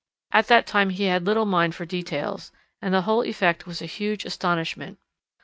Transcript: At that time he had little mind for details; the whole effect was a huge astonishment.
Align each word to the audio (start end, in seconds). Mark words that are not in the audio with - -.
At 0.31 0.47
that 0.47 0.65
time 0.65 0.89
he 0.89 1.03
had 1.03 1.27
little 1.27 1.45
mind 1.45 1.75
for 1.75 1.85
details; 1.85 2.51
the 2.81 3.03
whole 3.03 3.21
effect 3.21 3.67
was 3.67 3.83
a 3.83 3.85
huge 3.85 4.25
astonishment. 4.25 4.97